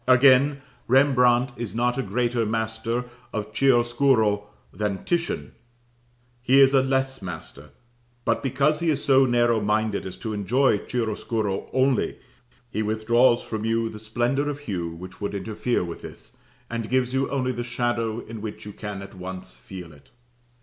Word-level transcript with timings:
Again, 0.07 0.63
Rembrandt 0.87 1.51
is 1.57 1.75
not 1.75 1.95
a 1.99 2.01
greater 2.01 2.43
master 2.43 3.05
of 3.31 3.53
chiaroscuro 3.53 4.47
than 4.73 5.05
Titian; 5.05 5.51
he 6.41 6.59
is 6.59 6.73
a 6.73 6.81
less 6.81 7.21
master, 7.21 7.69
but 8.25 8.41
because 8.41 8.79
he 8.79 8.89
is 8.89 9.05
so 9.05 9.27
narrow 9.27 9.61
minded 9.61 10.07
as 10.07 10.17
to 10.17 10.33
enjoy 10.33 10.79
chiaroscuro 10.79 11.69
only, 11.71 12.17
he 12.71 12.81
withdraws 12.81 13.43
from 13.43 13.63
you 13.63 13.89
the 13.89 13.99
splendour 13.99 14.49
of 14.49 14.61
hue 14.61 14.89
which 14.89 15.21
would 15.21 15.35
interfere 15.35 15.83
with 15.83 16.01
this, 16.01 16.35
and 16.67 16.89
gives 16.89 17.13
you 17.13 17.29
only 17.29 17.51
the 17.51 17.63
shadow 17.63 18.21
in 18.21 18.41
which 18.41 18.65
you 18.65 18.73
can 18.73 19.03
at 19.03 19.13
once 19.13 19.53
feel 19.53 19.93
it. 19.93 20.09